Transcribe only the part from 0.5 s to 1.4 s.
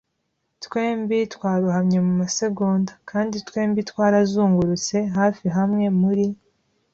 Twembi